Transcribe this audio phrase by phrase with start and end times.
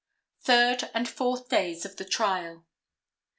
[0.41, 2.65] Third and Fourth Days of the Trial.